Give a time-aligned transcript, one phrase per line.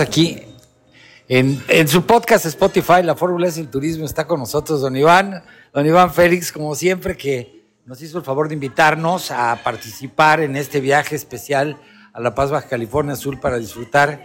[0.00, 0.40] Aquí
[1.28, 5.42] en, su podcast Spotify, La Fórmula es el Turismo, está con nosotros don Iván,
[5.74, 10.56] don Iván Félix, como siempre, que nos hizo el favor de invitarnos a participar en
[10.56, 11.78] este viaje especial
[12.12, 14.24] a La Paz, Baja California Sur para disfrutar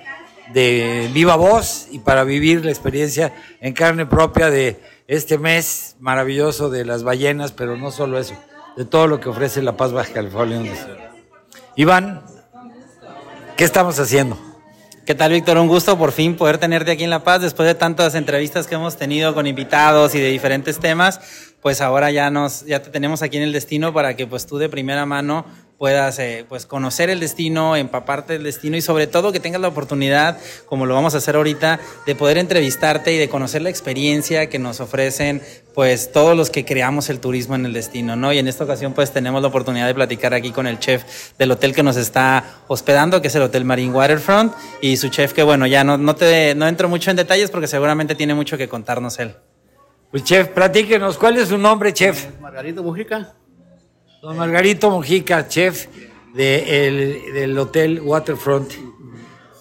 [0.53, 6.69] de viva voz y para vivir la experiencia en carne propia de este mes maravilloso
[6.69, 8.35] de las ballenas, pero no solo eso,
[8.77, 10.61] de todo lo que ofrece La Paz, Baja California.
[11.75, 12.21] Iván,
[13.57, 14.52] ¿qué estamos haciendo?
[15.05, 15.57] ¿Qué tal, Víctor?
[15.57, 18.75] Un gusto por fin poder tenerte aquí en La Paz después de tantas entrevistas que
[18.75, 21.52] hemos tenido con invitados y de diferentes temas.
[21.63, 24.57] Pues ahora ya nos, ya te tenemos aquí en el destino para que pues tú
[24.57, 25.45] de primera mano
[25.77, 29.67] puedas eh, pues conocer el destino, empaparte del destino y sobre todo que tengas la
[29.67, 34.47] oportunidad, como lo vamos a hacer ahorita, de poder entrevistarte y de conocer la experiencia
[34.49, 35.41] que nos ofrecen
[35.73, 38.31] pues todos los que creamos el turismo en el destino, ¿no?
[38.31, 41.03] Y en esta ocasión pues tenemos la oportunidad de platicar aquí con el chef
[41.37, 45.33] del hotel que nos está hospedando, que es el Hotel Marine Waterfront, y su chef
[45.33, 48.57] que bueno, ya no, no, te, no entro mucho en detalles porque seguramente tiene mucho
[48.57, 49.35] que contarnos él.
[50.13, 52.39] Pues chef, platíquenos, ¿cuál es su nombre, chef?
[52.39, 53.33] Margarito Mujica.
[54.21, 55.87] Don Margarito Mojica, chef
[56.35, 58.73] del Hotel Waterfront,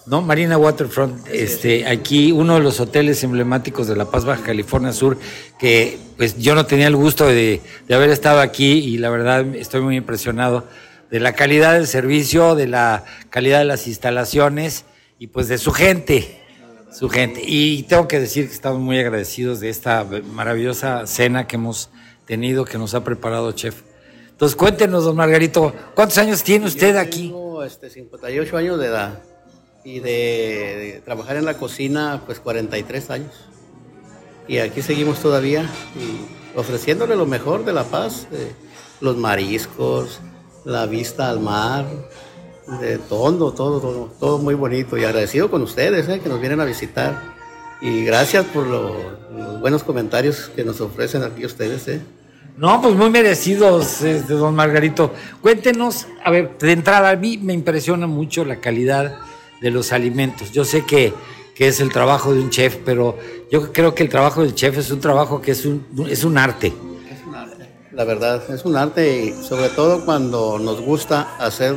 [0.05, 0.21] ¿no?
[0.21, 5.17] Marina Waterfront, este, aquí uno de los hoteles emblemáticos de La Paz, Baja California Sur,
[5.57, 9.55] que pues yo no tenía el gusto de, de haber estado aquí y la verdad
[9.55, 10.67] estoy muy impresionado
[11.09, 14.85] de la calidad del servicio, de la calidad de las instalaciones
[15.17, 16.42] y pues de su gente,
[16.93, 17.41] su gente.
[17.43, 21.89] Y tengo que decir que estamos muy agradecidos de esta maravillosa cena que hemos
[22.25, 23.81] tenido, que nos ha preparado Chef.
[24.29, 27.27] Entonces cuéntenos, don Margarito, ¿cuántos años tiene usted aquí?
[27.27, 29.19] Tengo este, 58 años de edad
[29.83, 33.33] y de, trabajar en la cocina, pues 43 años.
[34.47, 35.69] Y aquí seguimos todavía
[36.55, 38.27] ofreciéndole lo mejor de La Paz,
[38.99, 40.19] los mariscos,
[40.65, 41.85] la vista al mar,
[42.79, 44.97] de todo, todo, todo, todo muy bonito.
[44.97, 47.33] Y agradecido con ustedes eh, que nos vienen a visitar.
[47.81, 51.87] Y gracias por los buenos comentarios que nos ofrecen aquí ustedes.
[51.87, 52.01] Eh.
[52.57, 55.11] No, pues muy merecidos, este, don Margarito.
[55.41, 59.17] Cuéntenos, a ver, de entrada, a mí me impresiona mucho la calidad
[59.59, 60.51] de los alimentos.
[60.51, 61.13] Yo sé que,
[61.55, 63.17] que, es el trabajo de un chef, pero
[63.51, 66.37] yo creo que el trabajo del chef es un trabajo que es un, es un
[66.37, 66.67] arte.
[67.09, 71.75] Es un arte, la verdad, es un arte y sobre todo cuando nos gusta hacer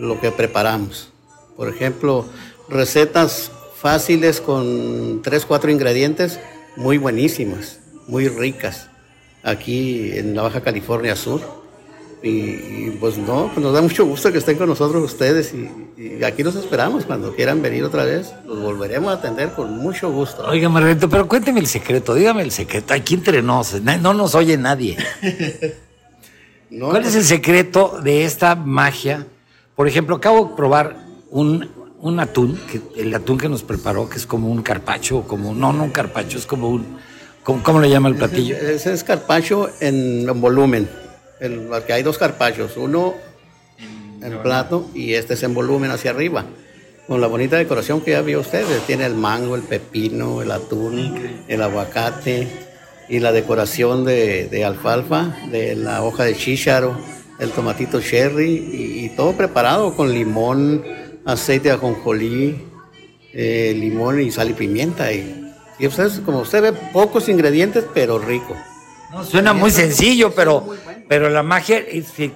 [0.00, 1.10] lo que preparamos.
[1.56, 2.24] Por ejemplo,
[2.68, 6.40] recetas fáciles con tres, cuatro ingredientes
[6.76, 8.88] muy buenísimas, muy ricas
[9.42, 11.60] aquí en la Baja California Sur.
[12.22, 16.42] Y, pues no, pues nos da mucho gusto que estén con nosotros ustedes y, aquí
[16.42, 18.32] los esperamos cuando quieran venir otra vez.
[18.46, 20.44] Los volveremos a atender con mucho gusto.
[20.46, 22.92] Oiga, Margarito, pero cuénteme el secreto, dígame el secreto.
[22.92, 24.98] Aquí entre nos, no nos oye nadie.
[26.78, 29.26] ¿Cuál es el secreto de esta magia?
[29.80, 30.94] Por ejemplo, acabo de probar
[31.30, 31.70] un,
[32.02, 35.72] un atún, que, el atún que nos preparó, que es como un carpacho, como, no,
[35.72, 36.98] no un carpacho, es como un
[37.42, 38.56] ¿Cómo, le llama el platillo?
[38.56, 40.86] Ese es carpacho en, volumen.
[41.40, 43.14] El, hay dos carpachos, uno
[44.20, 46.44] en plato y este es en volumen hacia arriba.
[47.08, 48.86] Con la bonita decoración que ya vio ustedes.
[48.86, 52.48] Tiene el mango, el pepino, el atún, el aguacate
[53.08, 56.98] y la decoración de, alfalfa, de la hoja de chícharo,
[57.40, 60.84] el tomatito cherry y, todo preparado con limón,
[61.24, 62.64] aceite de ajonjolí,
[63.32, 65.12] eh, limón y sal y pimienta.
[65.12, 65.40] Y
[65.80, 68.54] y ustedes, como usted ve, pocos ingredientes, pero rico.
[69.24, 70.68] suena muy sencillo, pero,
[71.08, 71.82] pero la magia,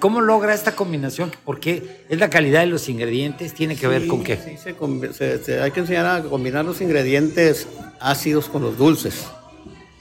[0.00, 1.30] ¿cómo logra esta combinación?
[1.44, 4.38] Porque es la calidad de los ingredientes, tiene que ver con qué.
[4.38, 7.68] Sí, hay que enseñar a combinar los ingredientes
[8.00, 9.26] ácidos con los dulces.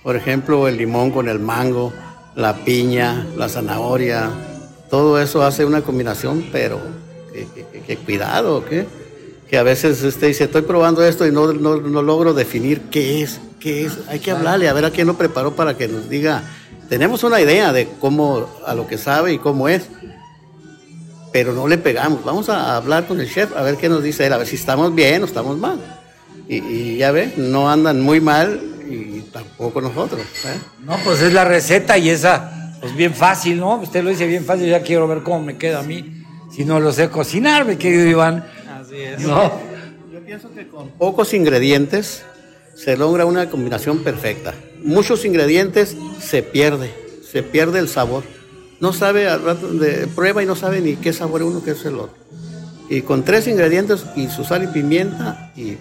[0.03, 1.91] Por ejemplo, el limón con el mango,
[2.35, 4.31] la piña, la zanahoria,
[4.93, 6.79] todo eso hace una combinación, pero
[7.87, 8.85] que, cuidado, que,
[9.49, 13.23] que a veces usted dice, estoy probando esto y no, no, no logro definir qué
[13.23, 13.93] es, qué es.
[14.07, 16.43] Hay que hablarle, a ver a quién lo preparó para que nos diga
[16.89, 19.87] tenemos una idea de cómo, a lo que sabe y cómo es,
[21.31, 22.23] pero no le pegamos.
[22.23, 24.57] Vamos a hablar con el chef a ver qué nos dice él, a ver si
[24.57, 25.79] estamos bien o estamos mal.
[26.47, 30.21] Y, ya ve, no andan muy mal y tampoco nosotros.
[30.21, 30.59] ¿eh?
[30.85, 33.75] No, pues es la receta y esa, pues bien fácil, ¿no?
[33.75, 36.25] Usted lo dice bien fácil, ya quiero ver cómo me queda a mí.
[36.51, 38.45] Si no lo sé cocinar, mi querido Iván.
[38.69, 39.21] Así es.
[39.21, 39.53] No.
[40.11, 42.25] Yo pienso que con pocos ingredientes
[42.75, 44.53] se logra una combinación perfecta.
[44.83, 46.93] Muchos ingredientes se pierde,
[47.25, 48.25] se pierde el sabor.
[48.81, 51.71] No sabe al rato de prueba y no sabe ni qué sabor es uno, qué
[51.71, 52.17] es el otro.
[52.89, 55.77] Y con tres ingredientes y su sal y pimienta, y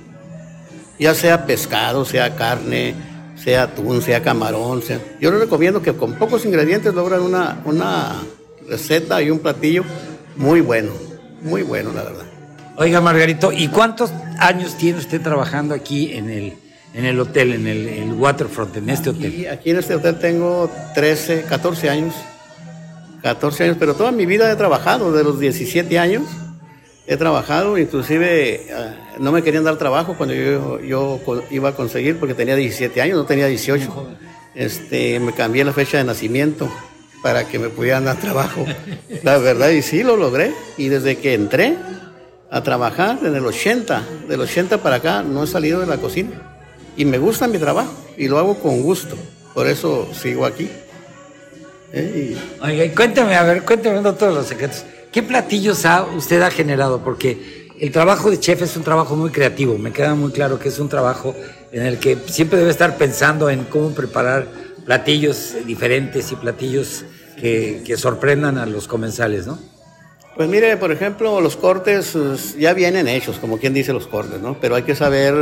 [1.00, 2.94] ya sea pescado, sea carne,
[3.42, 5.00] sea atún, sea camarón, sea...
[5.20, 8.22] yo les recomiendo que con pocos ingredientes logran una, una
[8.68, 9.84] receta y un platillo
[10.36, 10.92] muy bueno,
[11.42, 12.24] muy bueno, la verdad.
[12.76, 16.54] Oiga, Margarito, ¿y cuántos años tiene usted trabajando aquí en el
[16.94, 19.48] en el hotel, en el, Waterfront, en este hotel?
[19.50, 22.14] Aquí en este hotel tengo 13, 14 años.
[23.22, 26.24] 14 años, pero toda mi vida he trabajado, de los 17 años
[27.06, 31.20] he trabajado, inclusive eh, no me querían dar trabajo cuando yo,
[31.50, 34.08] iba a conseguir porque tenía 17 años, no tenía 18.
[34.54, 36.70] Este, me cambié la fecha de nacimiento
[37.22, 38.64] para que me pudieran dar trabajo.
[39.22, 40.52] La verdad, y sí lo logré.
[40.76, 41.76] Y desde que entré
[42.50, 46.52] a trabajar en el 80, del 80 para acá, no he salido de la cocina
[46.96, 49.16] y me gusta mi trabajo y lo hago con gusto.
[49.54, 50.68] Por eso sigo aquí.
[51.92, 52.36] ¿Eh?
[52.62, 54.84] Oiga, cuéntame, a ver, cuéntame todos los secretos.
[55.12, 57.04] ¿Qué platillos ha, usted ha generado?
[57.04, 59.76] Porque el trabajo de chef es un trabajo muy creativo.
[59.76, 61.36] Me queda muy claro que es un trabajo
[61.70, 64.48] en el que siempre debe estar pensando en cómo preparar
[64.86, 67.04] platillos diferentes y platillos
[67.38, 69.58] que, que sorprendan a los comensales, ¿no?
[70.34, 74.40] Pues mire, por ejemplo, los cortes pues, ya vienen hechos, como quien dice los cortes,
[74.40, 74.56] ¿no?
[74.62, 75.34] Pero hay que saber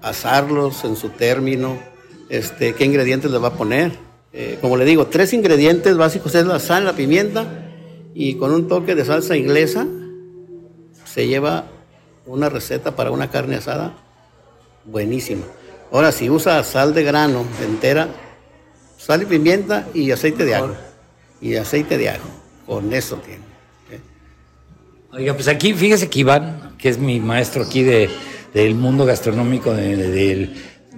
[0.00, 1.78] asarlos en su término,
[2.30, 3.92] este, qué ingredientes le va a poner.
[4.32, 7.66] Eh, como le digo, tres ingredientes básicos es la sal, la pimienta
[8.14, 9.86] y con un toque de salsa inglesa
[11.04, 11.66] se lleva
[12.26, 13.94] una receta para una carne asada
[14.84, 15.44] buenísima.
[15.92, 18.08] Ahora, si usa sal de grano entera,
[18.96, 20.74] sal y pimienta y aceite de ajo.
[21.40, 22.28] Y aceite de ajo.
[22.66, 23.50] Con eso tiene.
[25.12, 28.08] Oiga, pues aquí fíjese que Iván, que es mi maestro aquí de,
[28.54, 30.50] del mundo gastronómico, de,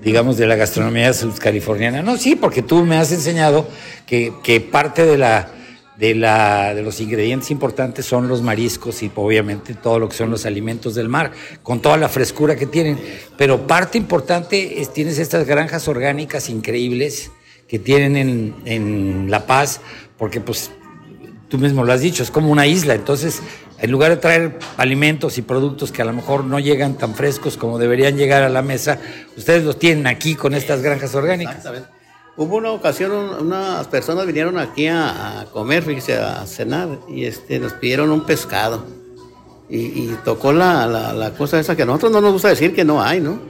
[0.03, 2.03] digamos, de la gastronomía subcaliforniana.
[2.03, 3.67] No, sí, porque tú me has enseñado
[4.07, 5.49] que, que parte de la,
[5.97, 10.31] de, la, de los ingredientes importantes son los mariscos y obviamente todo lo que son
[10.31, 12.99] los alimentos del mar, con toda la frescura que tienen.
[13.37, 17.31] Pero parte importante es tienes estas granjas orgánicas increíbles
[17.69, 19.81] que tienen en, en La Paz,
[20.19, 20.71] porque pues
[21.49, 22.95] tú mismo lo has dicho, es como una isla.
[22.95, 23.43] Entonces,
[23.79, 27.57] en lugar de traer alimentos y productos que a lo mejor no llegan tan frescos
[27.57, 28.99] como deberían llegar a la mesa,
[29.37, 31.67] ustedes los tienen aquí con estas granjas orgánicas.
[32.37, 37.75] Hubo una ocasión, unas personas vinieron aquí a, comer, fíjese, a cenar, y este, nos
[37.75, 38.85] pidieron un pescado.
[39.69, 43.03] Y, tocó la, la, cosa esa que a nosotros no nos gusta decir que no
[43.03, 43.41] hay, ¿no?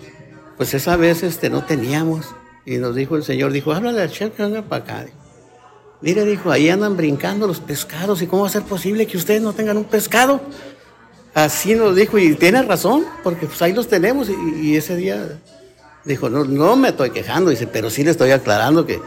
[0.57, 2.27] Pues esa vez este, no teníamos.
[2.65, 5.07] Y nos dijo el señor, dijo, háblale al chef que venga para acá.
[6.01, 9.43] Mire, dijo, ahí andan brincando los pescados y cómo va a ser posible que ustedes
[9.43, 10.41] no tengan un pescado.
[11.35, 15.41] Así nos dijo y tiene razón, porque pues ahí los tenemos y, ese día
[16.05, 19.01] dijo, no, no me estoy quejando, dice, pero sí le estoy aclarando que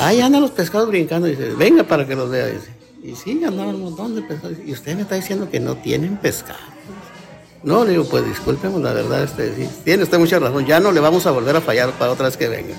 [0.00, 2.70] ahí andan los pescados brincando, dice, venga para que los vea, dice.
[3.02, 4.56] Y sí, andaban un montón de pescados.
[4.64, 6.58] Y usted me está diciendo que no tienen pescado.
[7.62, 10.92] No, le digo, pues discúlpeme, la verdad, este, sí, tiene usted mucha razón, ya no
[10.92, 12.74] le vamos a volver a fallar para otra vez que venga.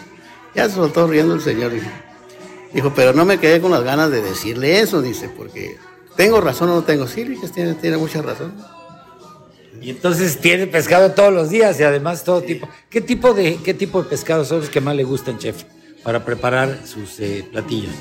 [0.53, 1.71] Ya se soltó riendo el señor.
[1.71, 1.89] Dice,
[2.75, 5.77] Dijo, pero no me quedé con las ganas de decirle eso, dice, porque
[6.17, 7.07] tengo razón o no tengo.
[7.07, 8.53] Sí, dice, tiene, tiene mucha razón.
[9.81, 12.67] Y entonces tiene pescado todos los días y además todo tipo.
[12.89, 15.63] ¿Qué tipo de qué tipo de pescado son los que más le gustan, chef,
[16.03, 17.93] para preparar sus eh, platillos?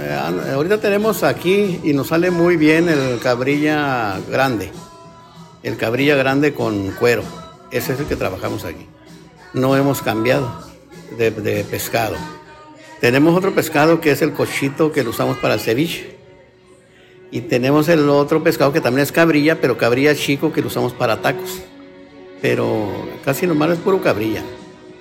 [0.00, 4.70] Eh, ahorita tenemos aquí y nos sale muy bien el cabrilla grande.
[5.62, 7.22] El cabrilla grande con cuero.
[7.70, 8.86] Ese es el que trabajamos aquí.
[9.52, 10.64] No hemos cambiado
[11.16, 12.16] de, de pescado.
[13.00, 16.15] Tenemos otro pescado que es el cochito que lo usamos para el ceviche.
[17.30, 20.92] Y tenemos el otro pescado que también es cabrilla, pero cabrilla chico que lo usamos
[20.92, 21.60] para tacos.
[22.40, 22.88] Pero
[23.24, 24.42] casi normal es puro cabrilla.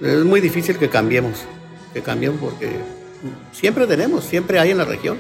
[0.02, 1.44] Es muy difícil que cambiemos,
[1.94, 2.70] que cambiemos porque
[3.52, 5.18] Siempre tenemos, siempre hay en la región.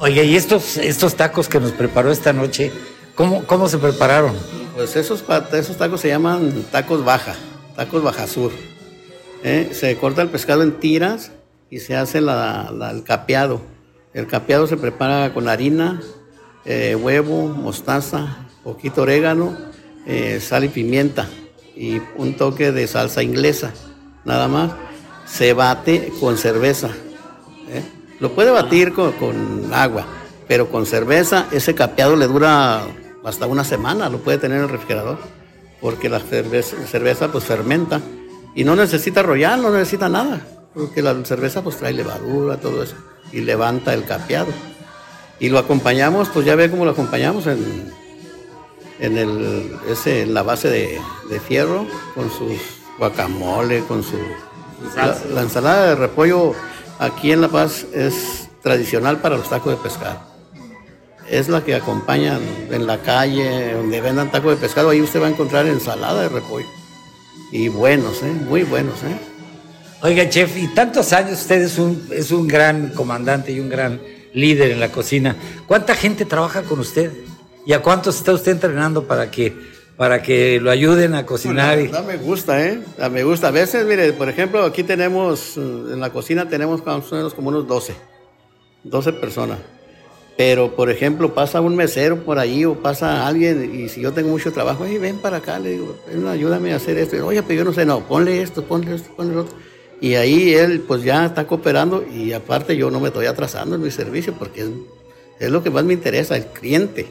[0.00, 2.72] Oye, y estos, estos tacos que nos preparó esta noche,
[3.14, 4.34] ¿cómo, cómo se prepararon?
[4.74, 7.34] Pues esos, esos tacos se llaman tacos baja,
[7.76, 8.50] tacos baja sur.
[9.42, 9.70] ¿eh?
[9.72, 11.30] Se corta el pescado en tiras
[11.70, 13.60] y se hace el capeado.
[14.14, 16.00] El capeado se prepara con harina,
[16.64, 19.56] eh, huevo, mostaza, poquito orégano,
[20.06, 21.28] eh, sal y pimienta
[21.76, 23.72] y un toque de salsa inglesa,
[24.24, 24.72] nada más.
[25.26, 26.90] Se bate con cerveza.
[28.20, 29.12] Lo puede batir con,
[29.72, 30.06] agua,
[30.46, 32.82] pero con cerveza ese capeado le dura
[33.24, 35.18] hasta una semana, lo puede tener en el refrigerador,
[35.80, 38.00] porque la cerveza, pues fermenta
[38.54, 40.40] y no necesita rollar, no necesita nada,
[40.74, 42.94] porque la cerveza pues trae levadura, todo eso,
[43.34, 44.52] y levanta el capeado.
[45.40, 47.92] Y lo acompañamos, pues ya ve cómo lo acompañamos en,
[49.00, 52.58] en, el, ese, en la base de, fierro, con sus
[52.98, 54.16] guacamole, con su...
[55.34, 56.54] la ensalada de repollo
[57.00, 60.20] aquí en La Paz es tradicional para los tacos de pescado.
[61.28, 65.26] Es la que acompañan en la calle, donde vendan tacos de pescado, ahí usted va
[65.26, 66.68] a encontrar ensalada de repollo.
[67.50, 68.32] Y buenos, ¿eh?
[68.32, 69.02] muy buenos.
[69.02, 69.33] ¿eh?
[70.06, 74.02] Oiga, chef, y tantos años usted es un, es un gran comandante y un gran
[74.34, 75.34] líder en la cocina.
[75.66, 77.10] ¿Cuánta gente trabaja con usted?
[77.64, 79.56] ¿Y a cuántos está usted entrenando para que
[79.96, 81.78] para que lo ayuden a cocinar.
[82.06, 82.82] Me gusta, ¿eh?
[83.10, 83.48] Me gusta.
[83.48, 87.94] A veces, mire, por ejemplo, aquí tenemos, en la cocina tenemos como unos 12,
[88.82, 89.58] 12 personas.
[90.36, 94.28] Pero, por ejemplo, pasa un mesero por ahí o pasa alguien y si yo tengo
[94.28, 95.96] mucho trabajo, ven para acá, le digo,
[96.28, 97.24] ayúdame a hacer esto.
[97.24, 99.56] Oye, pero yo no sé, no, ponle esto, ponle esto, ponle otro.
[100.04, 103.80] Y ahí él pues ya está cooperando y aparte yo no me estoy atrasando en
[103.80, 104.68] mi servicio porque es,
[105.40, 107.06] es lo que más me interesa, el cliente.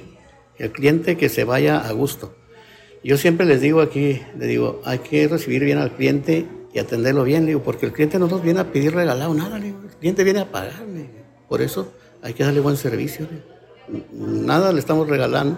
[0.59, 2.35] El cliente que se vaya a gusto.
[3.03, 7.23] Yo siempre les digo aquí, le digo, hay que recibir bien al cliente y atenderlo
[7.23, 10.41] bien, digo, porque el cliente no nos viene a pedir regalado nada, el cliente viene
[10.41, 10.83] a pagar,
[11.49, 13.27] por eso hay que darle buen servicio,
[14.11, 15.57] nada le estamos regalando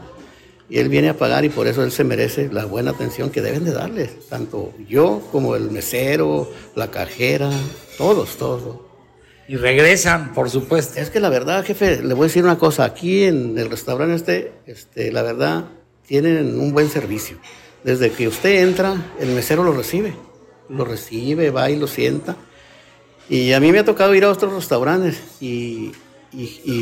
[0.70, 3.42] y él viene a pagar y por eso él se merece la buena atención que
[3.42, 7.52] deben de darle, tanto yo como el mesero, la cajera,
[7.98, 8.78] todos, todos.
[9.48, 11.00] Y regresan, por supuesto.
[11.00, 14.16] Es que la verdad, jefe, le voy a decir una cosa, aquí en el restaurante
[14.16, 15.66] este, este la verdad,
[16.08, 17.38] tienen un buen servicio.
[17.84, 20.16] Desde que usted entra, el mesero lo recibe.
[20.70, 22.36] Lo recibe, va y lo sienta.
[23.30, 25.92] Y a mí me ha tocado ir a otros restaurantes y,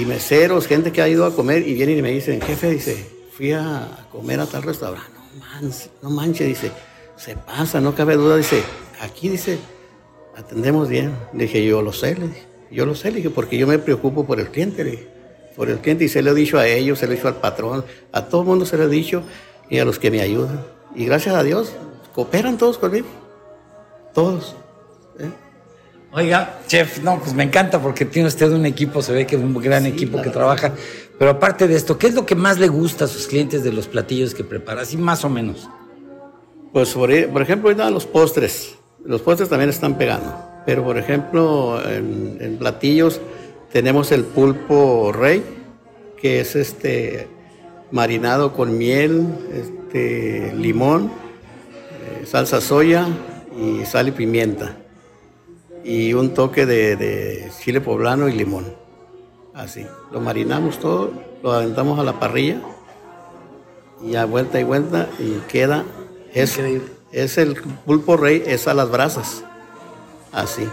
[0.08, 3.52] meseros, gente que ha ido a comer y vienen y me dicen, jefe, dice, fui
[3.52, 5.12] a comer a tal restaurante.
[5.14, 6.72] No manches, no manche, dice,
[7.16, 8.64] se pasa, no cabe duda, dice,
[9.02, 9.60] aquí dice,
[10.36, 11.16] atendemos bien.
[11.34, 14.26] Dije, yo lo sé, le dije, yo lo sé, le dije, porque yo me preocupo
[14.26, 15.14] por el cliente, le dije
[15.56, 17.38] por el cliente y se lo he dicho a ellos, se lo he dicho al
[17.38, 19.24] patrón, a todo el mundo se lo he dicho
[19.70, 20.66] y a los que me ayudan.
[20.96, 21.74] Y gracias a Dios,
[22.14, 23.08] cooperan todos conmigo.
[24.14, 24.56] Todos.
[26.16, 29.42] Oiga, chef, no, pues me encanta porque tiene usted un equipo, se ve que es
[29.42, 30.74] un gran equipo que trabaja.
[31.18, 33.74] Pero aparte de esto, ¿qué es lo que más le gusta a sus clientes de
[33.74, 34.82] los platillos que prepara?
[34.84, 35.68] Así más o menos.
[36.72, 38.76] Pues por, ejemplo, ahorita los postres.
[39.04, 40.36] Los postres también están pegando.
[40.66, 43.20] Pero por ejemplo, en platillos
[43.72, 45.44] tenemos el pulpo rey,
[46.16, 47.28] que es este
[47.90, 53.08] marinado con miel, este, limón, eh, salsa soya
[53.60, 54.78] y sal y pimienta.
[55.84, 58.74] Y un toque de, chile poblano y limón.
[59.54, 59.86] Así.
[60.12, 61.12] Lo marinamos todo,
[61.44, 62.62] lo aventamos a la parrilla
[64.04, 65.84] y a vuelta y vuelta y queda.
[66.34, 66.60] Es,
[67.12, 69.44] es el pulpo rey, es a las brasas.
[70.32, 70.68] Así.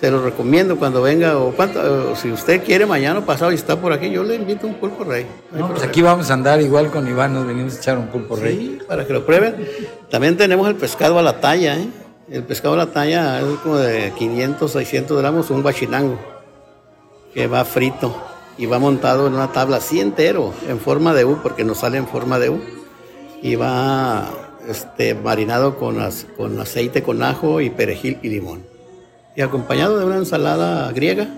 [0.00, 1.54] Se lo recomiendo cuando venga o,
[2.16, 5.04] si usted quiere mañana o pasado y está por aquí, yo le invito un pulpo
[5.04, 5.24] rey.
[5.50, 8.80] pues aquí vamos a andar igual con Iván, nos venimos a echar un pulpo rey.
[8.86, 9.66] para que lo prueben.
[10.10, 11.88] También tenemos el pescado a la talla, ¿eh?
[12.30, 16.18] El pescado a la talla es como de 500, 600 gramos, un guachinango,
[17.34, 18.14] que va frito
[18.56, 21.98] y va montado en una tabla así entero, en forma de U, porque no sale
[21.98, 22.60] en forma de U.
[23.42, 24.30] Y va
[24.66, 25.98] este, marinado con,
[26.36, 28.74] con aceite, con ajo y perejil y limón
[29.36, 31.28] y acompañado de una ensalada griega.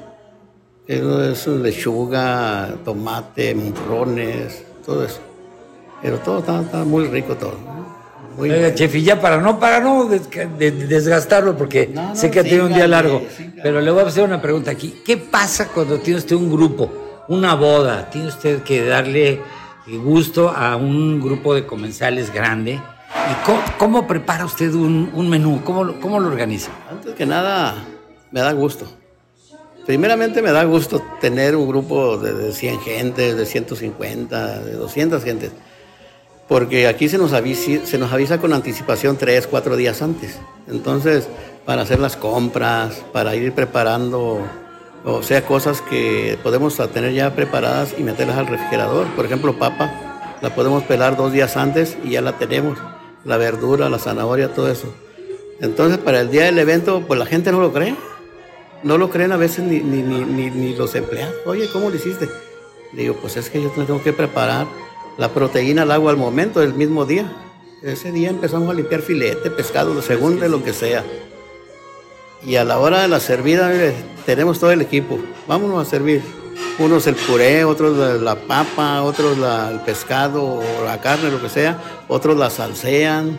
[0.86, 5.20] Es lechuga, tomate, morrones, todo eso.
[6.00, 7.75] Pero todo está, muy rico todo.
[8.44, 13.22] Y ya para no, para no desgastarlo, porque sé que ha tenido un día largo,
[13.62, 15.00] pero le voy a hacer una pregunta aquí.
[15.04, 18.10] ¿Qué pasa cuando tiene usted un grupo, una boda?
[18.10, 19.40] Tiene usted que darle
[19.86, 22.72] gusto a un grupo de comensales grande.
[22.72, 25.62] ¿Y cómo, prepara usted un, menú?
[25.64, 26.70] ¿Cómo, ¿Cómo lo organiza?
[26.90, 27.74] Antes que nada,
[28.30, 28.86] me da gusto.
[29.86, 35.52] Primeramente me da gusto tener un grupo de, 100 gentes, de 150, de 200 gentes,
[36.48, 40.38] porque aquí se nos, avisa, se nos avisa con anticipación 3, 4 días antes.
[40.68, 41.28] Entonces,
[41.64, 44.40] para hacer las compras, para ir preparando,
[45.04, 49.06] o sea, cosas que podemos tener ya preparadas y meterlas al refrigerador.
[49.16, 52.78] Por ejemplo, papa, la podemos pelar dos días antes y ya la tenemos.
[53.24, 54.94] La verdura, la zanahoria, todo eso.
[55.60, 57.96] Entonces, para el día del evento, pues la gente no lo cree.
[58.84, 61.34] No lo creen a veces ni, ni, ni, ni los empleados.
[61.44, 62.28] Oye, ¿cómo lo hiciste?
[62.92, 64.66] Le digo, pues es que yo tengo que preparar
[65.18, 67.32] la proteína al agua al momento, del mismo día.
[67.82, 71.04] Ese día empezamos a limpiar filete, pescado, según de lo que sea.
[72.44, 73.70] Y a la hora de la servida,
[74.24, 75.18] tenemos todo el equipo.
[75.46, 76.22] Vámonos a servir.
[76.78, 81.78] Unos el puré, otros la, papa, otros el pescado o la carne, lo que sea.
[82.08, 83.38] Otros la salsean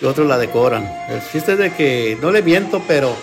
[0.00, 0.88] y otros la decoran.
[1.08, 3.14] El chiste es de que, no le miento, pero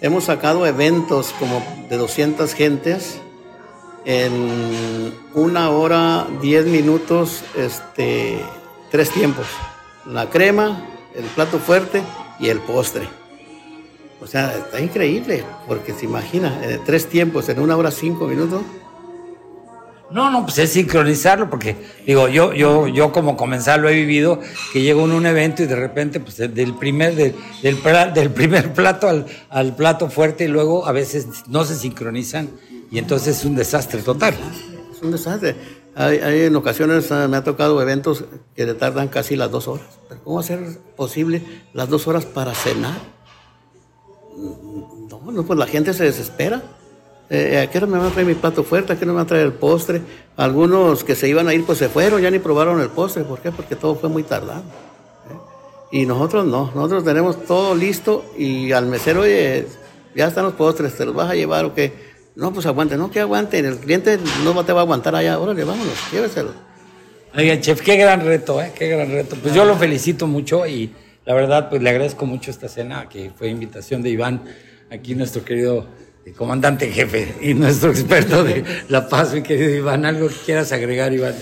[0.00, 3.20] hemos sacado eventos como de 200 gentes
[4.06, 8.38] en una hora, 10 minutos, este,
[8.88, 9.46] tres tiempos.
[10.06, 12.02] La crema, el plato fuerte
[12.38, 13.08] y el postre.
[14.20, 18.62] O sea, está increíble, porque se imagina, en tres tiempos, en una hora, cinco minutos.
[20.12, 21.74] No, no, pues es sincronizarlo, porque
[22.06, 24.40] digo, yo, yo, yo como comensal lo he vivido,
[24.72, 29.08] que llego en un evento y de repente, pues del primer, del, del, primer plato
[29.08, 32.50] al, al, plato fuerte y luego a veces no se sincronizan
[32.90, 34.34] y entonces es un desastre total.
[34.92, 35.56] Es un desastre.
[35.94, 38.24] Hay, hay en ocasiones ah, me ha tocado eventos
[38.54, 39.86] que le tardan casi las dos horas.
[40.08, 42.98] Pero ¿cómo hacer posible las dos horas para cenar?
[44.36, 46.62] No, pues la gente se desespera.
[47.28, 48.92] Eh, ¿A qué hora me van a traer mi plato fuerte?
[48.92, 50.00] ¿A qué hora me van a traer el postre?
[50.36, 53.24] Algunos que se iban a ir, pues se fueron, ya ni probaron el postre.
[53.24, 53.50] ¿Por qué?
[53.50, 54.60] Porque todo fue muy tardado.
[54.60, 55.36] ¿eh?
[55.90, 59.66] Y nosotros no, nosotros tenemos todo listo y al mesero, oye,
[60.14, 62.05] ya están los postres, ¿te los vas a llevar o qué?
[62.36, 63.58] No, pues aguante, no, que aguante.
[63.58, 66.52] El cliente no te va a aguantar allá, órale, vámonos, lléveselo.
[67.34, 68.72] Oiga, chef, qué gran reto, ¿eh?
[68.74, 69.36] Qué gran reto.
[69.36, 70.92] Pues yo lo felicito mucho y
[71.24, 74.42] la verdad, pues le agradezco mucho esta cena, que fue invitación de Iván,
[74.90, 75.86] aquí nuestro querido
[76.26, 80.04] eh, comandante jefe y nuestro experto de La Paz, mi querido Iván.
[80.04, 81.34] ¿Algo que quieras agregar, Iván?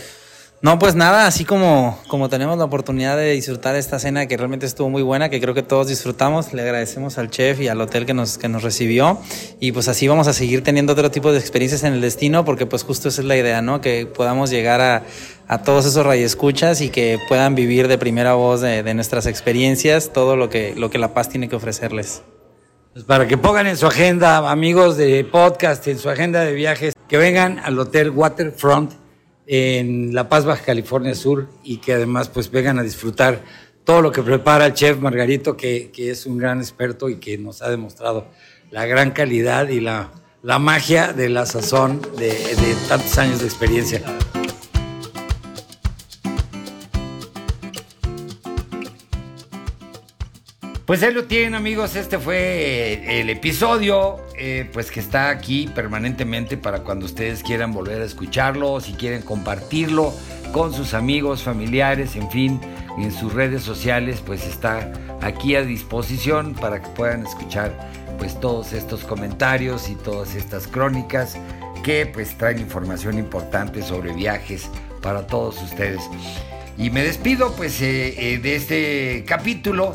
[0.64, 4.64] No, pues nada, así como, como tenemos la oportunidad de disfrutar esta cena que realmente
[4.64, 8.06] estuvo muy buena, que creo que todos disfrutamos, le agradecemos al chef y al hotel
[8.06, 9.18] que nos, que nos recibió
[9.60, 12.64] y pues así vamos a seguir teniendo otro tipo de experiencias en el destino porque
[12.64, 13.82] pues justo esa es la idea, ¿no?
[13.82, 15.02] Que podamos llegar a,
[15.48, 20.14] a todos esos radioescuchas y que puedan vivir de primera voz de, de, nuestras experiencias
[20.14, 22.22] todo lo que, lo que La Paz tiene que ofrecerles.
[22.94, 26.94] Pues para que pongan en su agenda, amigos de podcast, en su agenda de viajes,
[27.06, 29.03] que vengan al Hotel Waterfront
[29.46, 33.42] en La Paz, Baja California Sur, y que además pues vengan a disfrutar
[33.84, 37.36] todo lo que prepara el chef Margarito, que, que es un gran experto y que
[37.36, 38.26] nos ha demostrado
[38.70, 40.10] la gran calidad y la,
[40.42, 44.02] la magia de la sazón de, de tantos años de experiencia.
[50.86, 56.58] Pues ahí lo tienen amigos, este fue el episodio, eh, pues que está aquí permanentemente
[56.58, 60.12] para cuando ustedes quieran volver a escucharlo, si quieren compartirlo
[60.52, 62.60] con sus amigos, familiares, en fin,
[62.98, 67.72] en sus redes sociales, pues está aquí a disposición para que puedan escuchar
[68.18, 71.38] pues todos estos comentarios y todas estas crónicas
[71.82, 74.68] que pues traen información importante sobre viajes
[75.00, 76.02] para todos ustedes.
[76.76, 79.94] Y me despido pues eh, eh, de este capítulo.